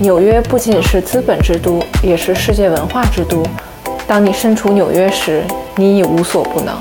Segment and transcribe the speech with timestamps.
[0.00, 3.42] 纽约不仅是资本之都，也是世界文化之都。
[4.06, 5.42] 当你身处纽约时，
[5.74, 6.80] 你已无所不能。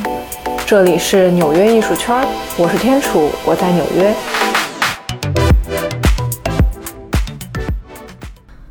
[0.68, 2.16] 这里是纽约艺术圈，
[2.58, 4.14] 我是天楚，我在纽约。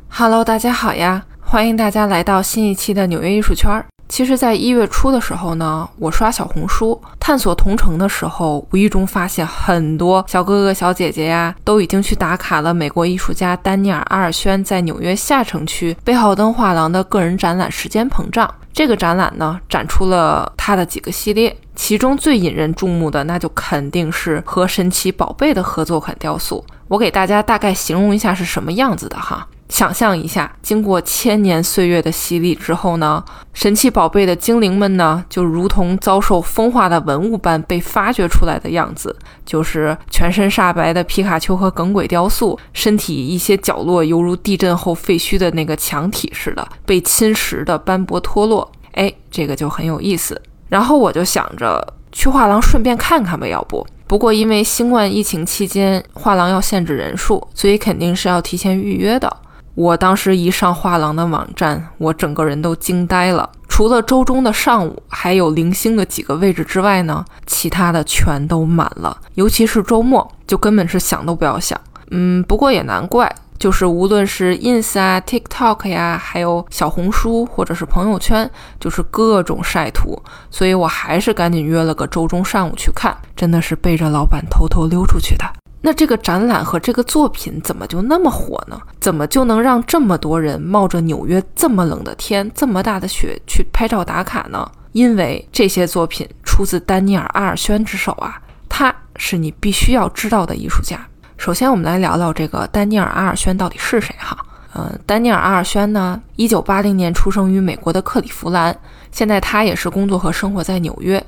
[0.07, 3.83] Hello，大家好呀，欢迎大家来到新一期的纽约艺术圈。
[4.09, 18.47] 其实，在一月初的时候呢，我刷小红书探索同城的时候，无意中发现很多小哥哥小姐姐呀，都已经去打卡了美国艺术家丹尼尔阿尔轩在纽约下城区贝浩登画廊的个人展览《时间膨胀》。
[18.73, 26.63] 这个展览呢，展出了他的几个系列，其中最引人注目的，那就肯定是和神奇宝贝的合作款雕塑。
[26.87, 29.47] 我给大家大概形容一下是什么样子的哈。
[29.69, 39.13] 想象一下，经过千年岁月的洗礼之后呢，神奇宝贝的精灵们呢，就如同遭受风化的文物般被发掘出来的样子，
[39.45, 48.71] 就是全身煞白的皮卡丘和耿鬼雕塑，身体一些角落犹如地震后废墟的那个墙体似的，被侵蚀的斑驳脱落。
[48.93, 50.41] 哎，这个就很有意思。
[50.69, 53.85] 然后我就想着去画廊顺便看看吧，要不？
[54.07, 59.37] 不过因为新冠疫情期间画廊要限制人数，所以肯定是要提前预约的。
[59.77, 63.47] 我当时一上画廊的网站，我整个人都惊呆了。
[63.67, 69.15] 除了周中的上午还有零星的几个位置之外呢，其他的全都满了。
[69.35, 71.79] 尤其是周末，就根本是想都不要想。
[72.09, 80.19] 嗯，不过也难怪，就是无论是 ins 啊、tiktok 呀，还有小红书或者是朋友圈，就是各种晒图，
[80.49, 85.45] 所以我还是赶紧约了个周中上午去看，真的是背着老板偷偷溜出去的。
[85.81, 88.79] 那这个展览和这个作品怎么就那么火呢？
[88.99, 94.69] 怎么就能让这么多人冒着纽约这么冷的天、这么大的雪去拍照打卡呢？
[94.91, 100.99] 因为这些作品出自丹尼尔·阿尔轩之手啊，他是你必须要知道的艺术家。
[101.37, 104.35] 首先，我们来聊聊这个丹尼尔·阿尔轩到底是谁哈？
[104.73, 108.75] 嗯，丹尼尔·阿尔轩呢，一九八零年出生于美国的克利夫兰，
[109.11, 111.23] 现在他也是工作和生活在纽约。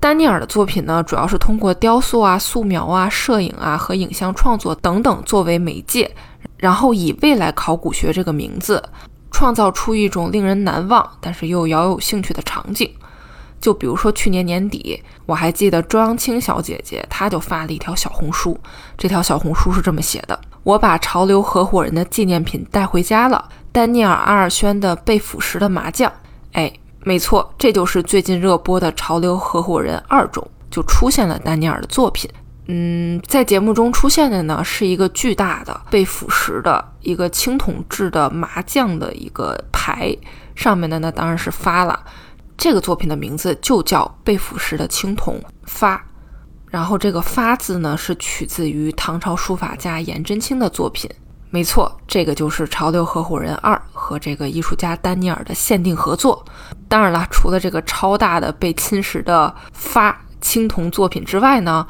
[0.00, 6.08] 丹尼尔的作品呢，主要是通过雕塑啊、素描啊、摄影啊和影像创作等等作为媒介，
[6.56, 8.82] 然后以未来考古学这个名字，
[9.32, 12.88] 创造出一种令人难忘但是又饶有兴趣的场景。
[13.60, 18.56] 就比如说去年年底，我还记得周扬青小姐姐，她就发了一条小红书，
[18.96, 26.12] 这条小红书是这么写的：“我把潮流合伙人的纪念品带回家了，丹尼尔阿尔宣的被腐蚀的麻将。”
[26.54, 26.72] 哎。
[27.08, 32.28] 没错，这就是最近热播的《潮流合伙人二》中就出现了丹尼尔的作品。
[32.66, 40.14] 嗯，在节目中出现的呢是一个巨大的被腐蚀的一个青铜制的麻将的一个牌，
[40.54, 41.98] 上面的呢当然是发了。
[42.58, 45.96] 这个作品的名字就叫《被腐蚀的青铜发》，
[46.66, 51.10] 然后这个“发”字呢是取自于唐朝书法家颜真卿的作品。
[51.50, 56.44] 没错，这个就是《潮流合伙人二》和这个艺术家丹尼尔的限定合作。
[56.88, 61.86] 当然了，除了这个超大的被侵蚀的发青铜作品之外呢，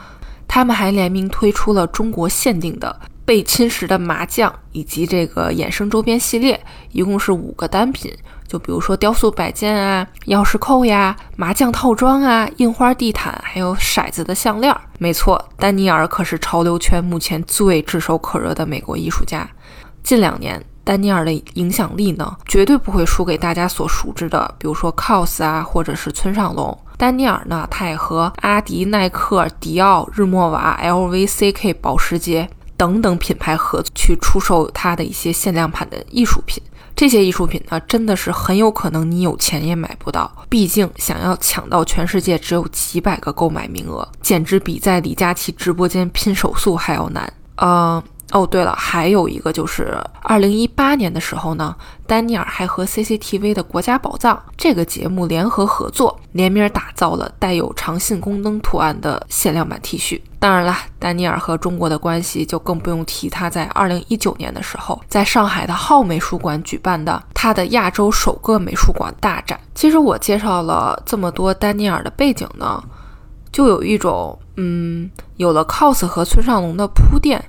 [0.46, 6.58] 他们还联名推出了中国限定的被侵蚀的麻将以及这个衍生周边系列，
[6.92, 8.16] 一共是五个单品。
[8.48, 14.74] 就比如说雕塑摆件啊、钥匙扣呀、麻将套装啊、印花地毯，还有骰子的项链。
[14.98, 19.46] 没错，丹尼尔可是潮流圈目前最炙手可热的美国艺术家。
[20.02, 26.76] 近两年，丹尼尔的影响力呢，绝对不会输给大家所熟知的，比如说 COS 啊，或者是村上隆。
[26.96, 36.62] 丹尼尔呢，他也和阿迪、耐克、迪奥、日默瓦、LV、CK、保时捷等等品牌合作，去出售他的一些限量版的艺术品。
[36.98, 40.28] 这些艺术品呢，真的是很有可能你有钱也买不到。
[40.48, 47.32] 毕竟想要抢到全世界只有几百个购买名额，简直比在李佳琦直播间拼手速还要难。
[47.62, 48.02] 嗯。
[48.30, 51.74] 哦，对了，还有一个就是二零一八年的时候呢，
[52.06, 60.20] 丹尼尔还和 CCTV 的《国家宝藏》这个节目联合合作，联名打造了带有长信宫灯图案的限量版 T 恤。
[60.38, 63.30] 当然了，丹尼尔和中国的关系就更不用提。
[63.30, 69.58] 他在二零一九年的时候，在上海的浩美术馆举办的他的亚洲首个美术馆大展。
[69.74, 72.84] 其实我介绍了这么多丹尼尔的背景呢，
[73.50, 77.42] 就有一种嗯，有了 cos 和村上隆的铺垫。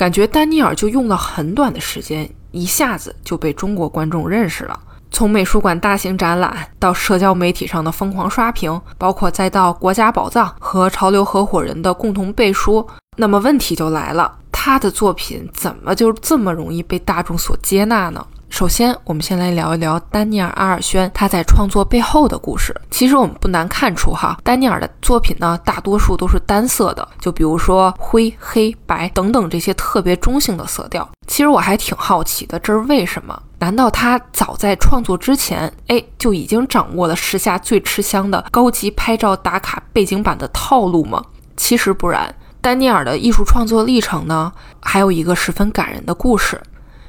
[0.00, 4.80] 感觉丹尼尔就用了很短的时间，一下子就被中国观众认识了。
[5.10, 12.88] 从美术馆大型展览到社交媒体上的疯狂刷屏，包括再到国家宝藏和潮流合伙人的共同背书，
[13.18, 18.26] 那么问题就来了：他的作品怎么就这么容易被大众所接纳呢？
[18.50, 22.78] 首先，我们先来聊一聊丹尼尔·阿尔轩他在创作背后的故事。
[22.90, 31.08] 其实我们不难看出，哈，丹尼尔的作品呢，大多数都是单色的，就比如说灰、黑白等等这些特别中性的色调。
[31.28, 33.40] 其实我还挺好奇的，这是为什么？
[33.60, 41.24] 难道他早在创作之前，哎，就已经掌握了时下最吃香的高级拍照打卡背景板的套路吗？
[41.56, 42.34] 其实不然。
[42.62, 46.60] 丹尼尔的艺术创作历程呢，还有一个十分感人的故事。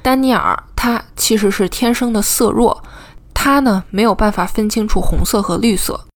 [0.01, 2.83] 丹尼尔他其实是天生的色弱，
[3.33, 6.07] 他呢没有办法分清楚红色和绿色。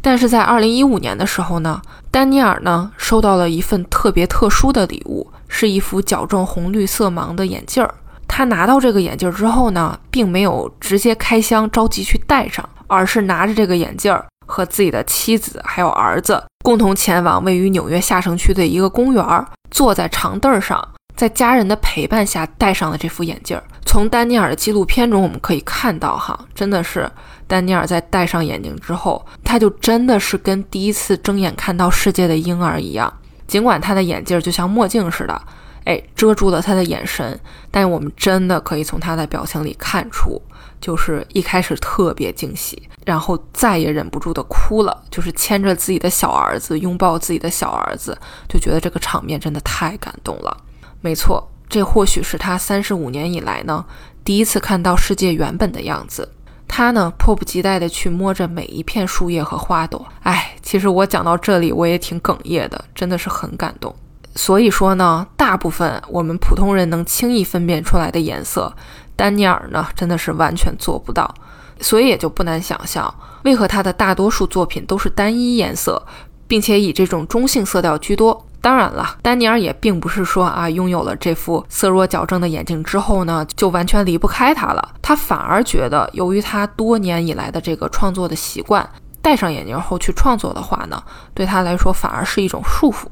[0.00, 1.80] 但是在二零一五年的时候呢，
[2.10, 7.94] 丹尼尔呢收到了一份特别特殊的礼物，是一副矫正红绿色盲的眼镜儿。
[8.28, 23.60] 他拿到这个眼镜之后呢，并没有直接开箱着急去戴上，而是拿着这个眼镜儿和自己的妻子还有儿子共同前往位于纽约下城区的一个公园，坐在长凳上，在家人的陪伴下戴上了这副眼镜。
[23.86, 27.10] 从丹尼尔的纪录片中我们可以看到，哈，真的是。
[27.46, 33.12] 丹尼尔在戴上眼镜之后，他就真的是跟第一次睁眼看到世界的婴儿一样。
[33.46, 35.42] 尽管他的眼镜就像墨镜似的，
[35.84, 37.38] 哎，遮住了他的眼神，
[37.70, 40.40] 但我们真的可以从他的表情里看出，
[40.80, 48.18] 就是一开始特别惊喜，然后再也忍不住的哭了，就是牵着自己的小儿子，拥抱自己的小儿子，
[48.48, 50.56] 就觉得这个场面真的太感动了。
[51.04, 53.84] 没错，这或许是他三十五年以来呢，
[54.24, 56.26] 第一次看到世界原本的样子。
[56.66, 60.06] 他呢，迫不及待地去摸着每一片树叶和花朵。
[60.22, 63.94] 哎，其实我讲到这里，我也挺哽咽的，真的是很感动。
[64.34, 68.74] 所以说呢，大部分我们普通人能轻易分辨出来的颜色，
[69.14, 71.34] 丹尼尔呢，真的是完全做不到。
[71.80, 76.02] 所以也就不难想象，为何他的大多数作品都是单一颜色，
[76.48, 78.46] 并且以这种中性色调居多。
[78.64, 84.94] 当然了，丹尼尔也并不是说啊，拥有了这副色弱矫正的眼镜之后呢，就完全离不开它了。
[85.02, 88.88] 他反而觉得，由于他多年以来的这个创作的习惯，
[89.20, 91.02] 戴上眼镜后去创作的话呢，
[91.34, 93.04] 对他来说反而是一种束缚。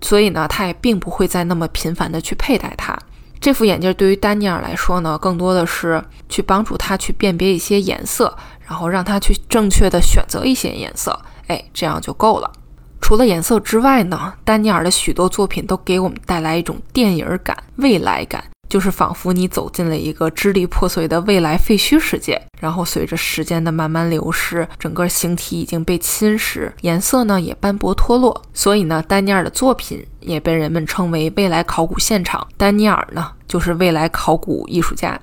[0.00, 2.98] 所以呢，他也并不会再那么频繁的去佩戴它。
[3.38, 8.36] 这副眼镜对于丹尼尔来说呢，更多的是去帮助他去辨别一些颜色，
[8.66, 11.16] 然后让他去正确的选择一些颜色。
[11.46, 12.50] 哎，这样就够了。
[13.06, 22.42] 除了颜色之外呢，丹尼尔的许多作品都给我们带来一种电影感、未来感，就是仿佛你走进了一个支离破碎的未来废墟世界。
[22.60, 28.42] 然后随着时间的慢慢流逝，整个形体已经被侵蚀，颜色呢也斑驳脱落。
[28.52, 32.44] 所以呢，丹尼尔的作品也被人们称为未来考古现场。
[32.56, 35.16] 丹尼尔呢，就是未来考古艺术家。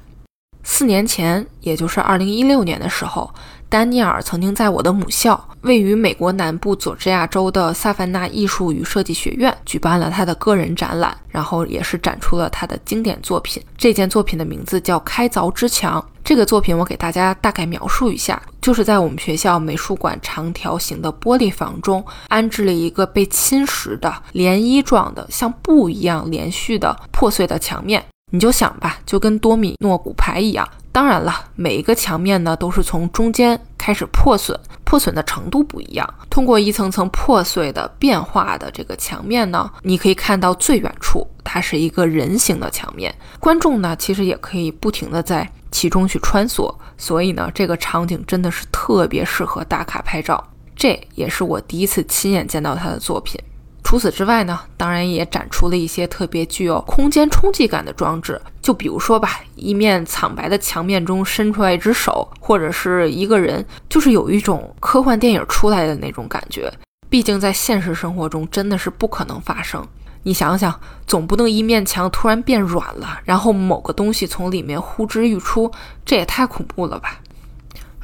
[0.64, 3.30] 四年前，也就是二零一六年的时候。
[3.74, 13.64] 丹尼尔曾经在我的母校，位于美国南部佐治亚州的萨凡纳艺术与设计学院举办了他的个人展览，然后也是展出了他的经典作品。
[13.76, 16.00] 这件作品的名字叫《开凿之墙》。
[16.24, 28.06] 这个作品我给大家大概描述一下，就是在我们学校美术馆长条形的玻璃房中安置了一个被侵蚀的涟漪状的、像布一样连续的破碎的墙面。
[28.30, 30.68] 你就想吧，就跟多米诺骨牌一样。
[30.94, 36.08] 当然了，每一个墙面呢都是从中间开始破损，破损的程度不一样。
[36.30, 46.72] 通过一层层破碎的变化的这个墙面呢，你可以看到最远处它是一个人形的墙面，观众呢其实也可以不停的在其中去穿梭。
[46.96, 50.42] 所以呢，这个场景真的是特别适合打卡拍照。
[50.76, 53.40] 这也是我第一次亲眼见到他的作品。
[53.84, 66.72] 除此之外呢，当然也展出了一些特别具有空间冲击感的装置，就比如说吧，一面苍白的墙面中伸出来一只手，或者是一个人，就是有一种科幻电影出来的那种感觉。
[67.10, 69.86] 毕竟在现实生活中真的是不可能发生。
[70.24, 70.74] 你想想，
[71.06, 75.70] 总不能一面墙突然变软了，然后某个东西从里面呼之欲出，
[76.06, 77.20] 这也太恐怖了吧！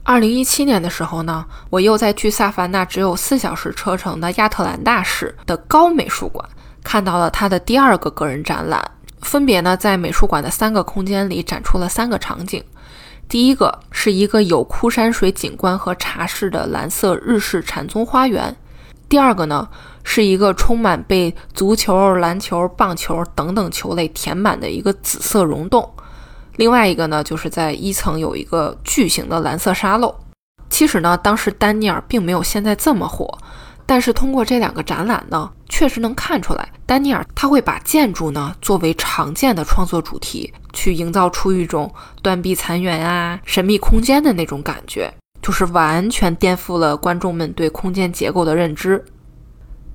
[0.10, 6.44] 二零一七年的时候呢，我又在距萨凡纳只有四小时车程的亚特兰大市的高美术馆
[6.84, 8.84] 看到了他的第二个个人展览，
[9.22, 12.64] 分别呢在美术馆的三个空间里展出了三个场景。
[13.28, 18.56] 第一个是一个有枯山水景观和茶室的蓝色日式禅宗花园，
[19.08, 19.70] 第二个呢
[20.04, 25.88] 是一个充满被足球、篮球、棒球等等球类填满的一个紫色溶洞。
[26.60, 30.14] 另外一个呢，就是在一层有一个巨型的蓝色沙漏。
[30.70, 33.38] 其实呢，当时丹尼尔并没有现在这么火，
[33.86, 41.90] 但是通过这两个展览呢，确实能看出来，丹尼尔他会把建筑呢作为常见的创作主题，去营造出一种
[42.22, 45.10] 断壁残垣啊、神秘空间的那种感觉，
[45.42, 49.02] 就是完全颠覆了观众们对空间结构的认知。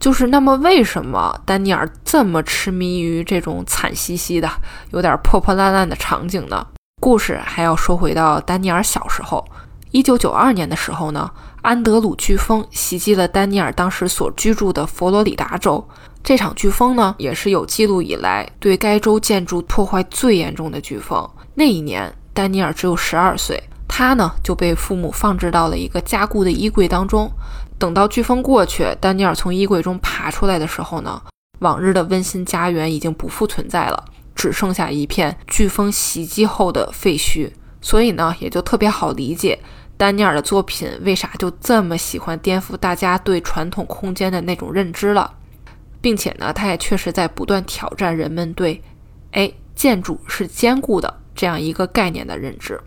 [0.05, 4.47] 就是那么，为什么丹尼尔这么痴迷于这种惨兮兮的、
[4.91, 6.67] 有点破破烂烂的场景呢？
[7.01, 9.43] 故事还要说回到丹尼尔小时候，
[9.93, 11.31] 一九九二年的时候呢，
[11.63, 15.83] 安德鲁飓风袭击了丹尼尔当时所居住的佛罗里达州。
[16.23, 21.27] 这场飓风呢，也是有记录以来对该州建筑破坏最严重的飓风。
[21.55, 23.59] 那一年，丹尼尔只有十二岁，
[23.89, 27.33] 他呢就被父母放置到了一个加固的衣柜当中。
[27.85, 31.21] 等到飓风过去，丹尼尔从衣柜中爬出来的时候呢，
[31.59, 37.53] 往日的温馨家园已经不复存在了，只剩下一片飓风袭击后的废墟。
[37.83, 39.59] 所以呢，也就特别好理解
[39.99, 45.31] 丹尼尔的作品为啥就这么喜欢颠覆大家对传统空间的那种认知了。
[46.01, 48.83] 并且呢，他也确实在不断挑战人们对
[49.33, 52.81] “哎，建筑是坚固的”这样一个概念的认知。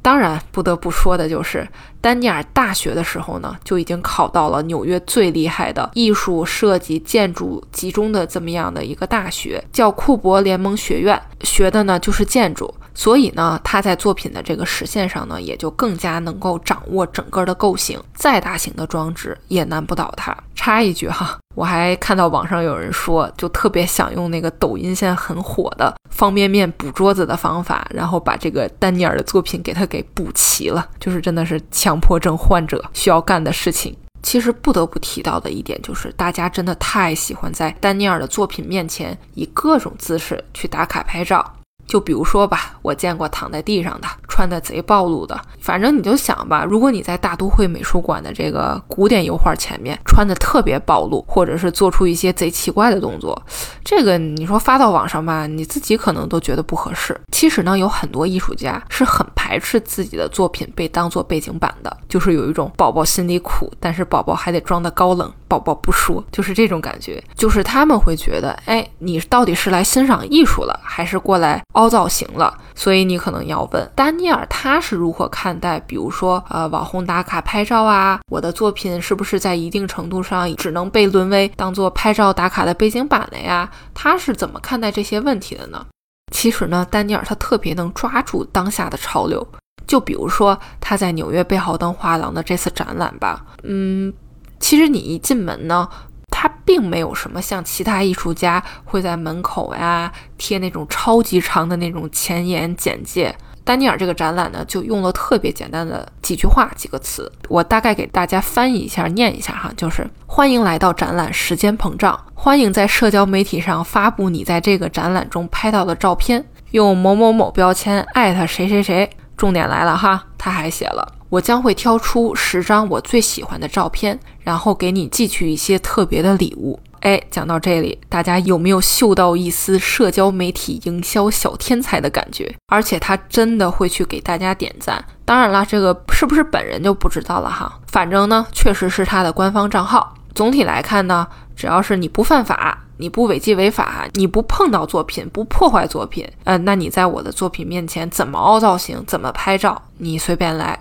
[0.00, 1.68] 当然，不得不说的就是，
[2.00, 12.72] 丹尼尔大学的时候呢，就已经考到了纽约最厉害的艺术设计建筑集中的这么样的一个大学，叫库珀联盟学院，学的呢就是建筑。
[12.98, 20.36] 所以呢，他在作品的这个实现上呢，也就更加能够掌握整个的构型，再大型的装置也难不倒他。
[20.56, 33.96] 插一句哈，我还看到网上有人说，就特别想用那个抖音现在很火的方便面补桌子的方法，然后把这个丹尼尔的作品给他给补齐了，就是真的是强迫症患者需要干的事情。
[34.24, 41.54] 其实不得不提到的一点就是，大家真的太喜欢在丹尼尔的作品面前以各种姿势去打卡拍照。
[41.88, 45.40] 就比如说吧，我见过躺在地上的，穿的贼暴露的。
[45.58, 53.42] 反正你就想吧，如果你在大都会美术馆的这个古典油画前面穿的特别暴露，或者是做出一些贼奇怪的动作，
[53.82, 57.18] 这个你说发到网上吧，你自己可能都觉得不合适。
[57.32, 67.22] 其实呢，有很多艺术家是很排斥自己的作品被当做背景板的，就是有一种宝宝心里苦，但是宝宝还得装的高冷，宝宝不说，就是这种感觉。
[67.34, 71.62] 就是他们会觉得，哎，你到底是来欣赏艺术了，还是过来？
[71.72, 83.70] 凹造型了，所以你可能要问丹尼尔他是如何看待，比如说呃网红打卡拍照啊，我的作品是不是在一定程度上只能被沦为当做拍照打卡的背景板了呀？
[83.94, 85.86] 他是怎么看待这些问题的呢？
[86.30, 89.46] 其实呢，丹尼尔他特别能抓住当下的潮流，
[89.86, 94.12] 就比如说他在纽约贝豪登画廊的这次展览吧，嗯，
[94.60, 95.88] 其实你一进门呢。
[96.30, 103.34] 他并没有什么像其他艺术家会在门口呀贴那种超级长的那种前言简介。
[103.64, 119.10] 丹尼尔这个展览呢，就用了特别简单的几句话几个词，我大概给大家翻译一下，念一下哈，就是欢迎来到展览时间膨胀，欢迎在社交媒体上发布你在这个展览中拍到的照片，用某某某标签艾特谁谁谁。
[119.36, 121.17] 重点来了哈，他还写了。
[121.28, 126.78] 我将会挑出十张我最喜欢的照片，然后给你寄去一些特别的礼物。
[127.00, 132.52] 哎，讲到这里，大家有没有嗅到一丝社交媒体营销小天才的感觉？
[132.66, 135.04] 而且他真的会去给大家点赞。
[135.24, 137.78] 当然了，这个是不是本人就不知道了哈。
[137.86, 140.14] 反正呢，确实是他的官方账号。
[140.34, 150.80] 总体来看呢，只要是你不犯法，你不违纪违法，你不碰到作品，不破坏作品，呃，那你在我的作品面前怎么凹造型，怎么拍照，你随便来。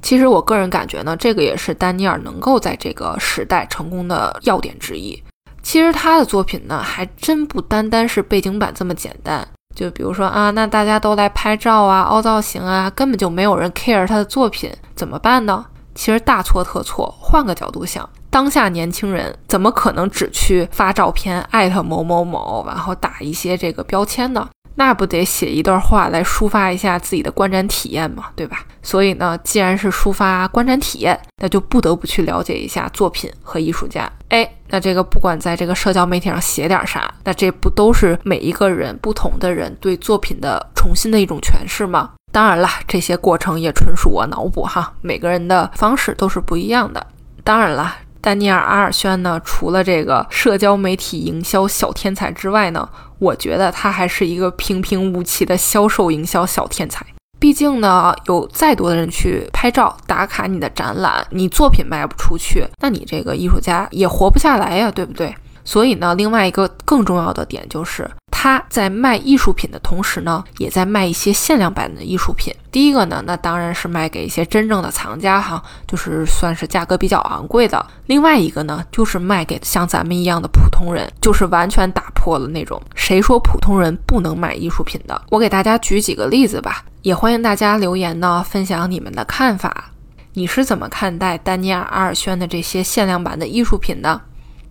[0.00, 5.22] 其实我个人感觉呢，这个也是丹尼尔能够在这个时代成功的要点之一。
[5.62, 9.46] 其实他的作品呢，还真不单单是背景板这么简单。
[9.74, 15.64] 就比如说啊，那大家都来拍照啊、凹造型啊，根本就没有人 care 他的作品，怎么办呢？
[15.94, 17.14] 其实大错特错。
[17.20, 24.48] 换个角度想，当下年轻人怎么可能只去发照片、艾特某某某，然后打一些这个标签呢？
[24.78, 28.64] 那不得写一段话来抒发一下自己的观展体验嘛，对吧？
[28.80, 34.08] 所以呢，既然是抒发观展体验，那就不得不去了解一下作品和艺术家。
[34.28, 42.12] 哎，那这个不管在这个社交媒体上写点啥，那这不都是每一个人不同的人对作品的重新的一种诠释吗？
[42.30, 47.04] 当然了，这些过程也纯属我脑补哈，每个人的方式都是不一样的。
[47.42, 47.96] 当然了。
[48.28, 52.86] 丹尼尔·阿尔宣呢，除了这个社交媒体营销小天才之外呢，
[53.18, 57.06] 我觉得他还是一个平平无奇的销售营销小天才。
[57.40, 65.34] 毕竟呢，有再多的人去拍照打卡你的展览，你作品卖不出去，那你这个艺术家也活不下来呀，对不对？
[65.64, 68.06] 所以呢，另外一个更重要的点就是。
[68.40, 72.54] 他在卖艺术品的同时呢，也在卖一些限量版的艺术品。
[72.70, 77.84] 第一个呢，那当然是卖给一些真正的藏家哈，就是算是价格比较昂贵的。
[78.06, 85.20] 另外一个呢，就是卖给像咱们一样的普通人，就是完全打破了那种谁说普通人不能买艺术品的。
[85.30, 89.90] 我给大家举几个例子吧，也欢迎大家留言呢，分享你们的看法。
[90.34, 94.20] 你是怎么看待丹尼尔·阿尔宣的这些限量版的艺术品呢？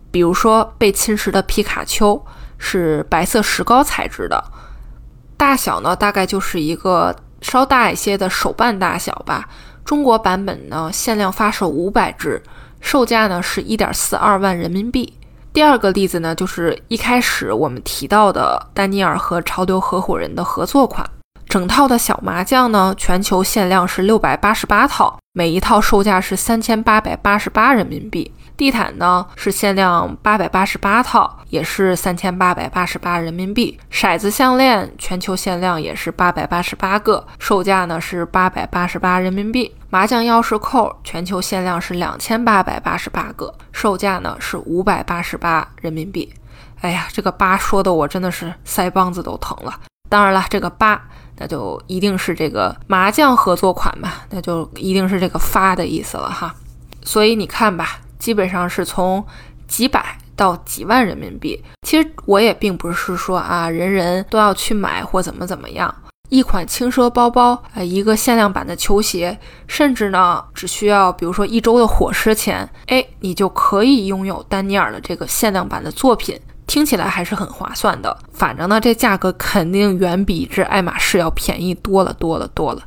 [0.10, 2.26] 比如说被侵蚀的皮卡丘。
[2.58, 4.44] 是白色石膏材质的，
[5.38, 9.48] 大小呢大概就是一个稍大一些的手办大小吧。
[9.86, 12.42] 中国版本呢，限量发售五百只，
[12.82, 15.14] 售价呢是一点四二万人民币。
[15.54, 21.10] 第二个例子呢，就是一开始我们提到的丹尼尔和潮流合伙人的合作款，
[21.48, 28.34] 整套的小麻将呢，全球限量是六百八十八套，每一套售价是三千八百八十八人民币。
[28.58, 33.80] 地毯呢是限量八百八十八套，也是三千八百八十八人民币。
[33.92, 39.72] 骰子项链全球限量也是八百八十八个，售价呢是八百八十八人民币。
[39.92, 46.34] 麻将钥匙扣全球限量是两千八百八十八个，售价呢是五百八十八人民币。
[46.82, 49.82] 哎呀，这个八说的我真的是腮帮子都疼了。
[50.10, 51.00] 当然了，这个八
[51.38, 56.54] 那就一定是这个麻将合作款嘛，那就一定是这个发的意思了哈。
[57.04, 58.00] 所以你看吧。
[58.20, 59.24] 基本上是从
[59.68, 61.64] 几百到几万人民币。
[61.84, 65.94] 其实我也并不是说啊，人人都要去买或怎么怎么样。
[66.30, 76.38] 一款轻奢包包，呃，一个限量版的球鞋，甚至呢，只需要比如说一周的伙食钱，哎，你就可以拥有丹尼尔的这个限量版的作品。
[76.68, 78.16] 听起来还是很划算的。
[78.32, 82.84] 反正呢，这价格肯定远比这爱马仕要便宜多了多了多了。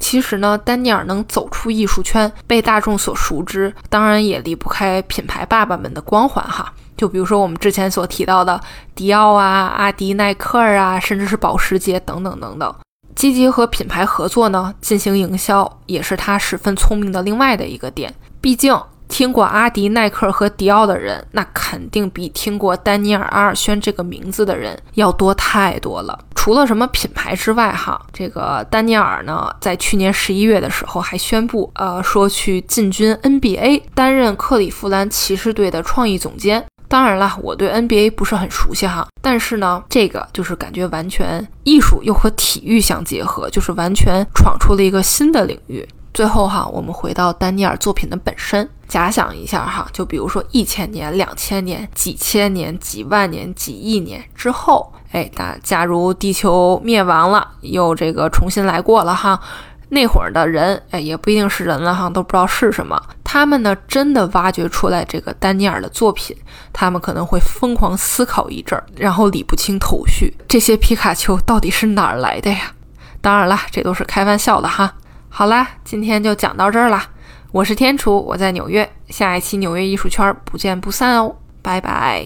[0.00, 6.72] 其实呢，丹尼尔能走出艺术圈，被大众所熟知，当然也离不开品牌爸爸们的光环哈。
[6.96, 8.60] 就比如说我们之前所提到的
[8.94, 12.74] 迪奥啊、阿迪、耐克啊，甚至是保时捷等等等等，
[13.14, 18.14] 积极和品牌合作呢，进行营销，也是他十分聪明的另外的一个点。
[18.40, 18.78] 毕竟。
[19.08, 26.18] 听过阿迪、耐克和迪奥的人，那肯定比听过丹尼尔·阿尔轩这个名字的人要多太多了。
[26.34, 36.62] 除了什么品牌之外，哈，这个丹尼尔呢，在去年十一月的时候还宣布，呃，说去进军 NBA，担任克利夫兰骑士队的创意总监。
[36.86, 45.88] 当然了，我对 NBA 不是很熟悉哈，但是呢，这个就是感觉完全艺术又和体育相结合，就是完全闯出了一个新的领域。
[46.14, 59.40] 最后哈，我们回到丹尼尔作品的本身，假想一下哈，就比如说一千年、两千年、几千年、几万年、几亿年之后，哎，那假如地球灭亡了，又这个重新来过了哈，
[59.88, 63.02] 那会儿的人，哎，也不一定是人了哈，都不知道是什么。
[63.24, 66.36] 他们呢，真的挖掘出来这个丹尼尔的作品，
[66.72, 72.72] 他们可能会疯狂思考一阵儿，然后理不清头绪，这些皮卡丘到底是哪儿来的呀？
[73.20, 74.94] 当然了，这都是开玩笑的哈。
[75.36, 77.08] 好啦，今天就讲到这儿啦。
[77.50, 82.24] 我是天楚，我在纽约，下一期纽约艺术圈不见不散哦，拜拜。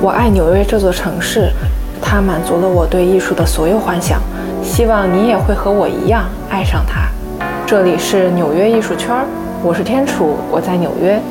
[0.00, 1.52] 我爱纽约这座城市，
[2.02, 4.20] 它满足了我对艺术的所有幻想，
[4.60, 7.02] 希望你也会和我一样爱上它。
[7.64, 9.24] 这里是纽约艺术圈，
[9.62, 11.22] 我是天楚，我在纽约。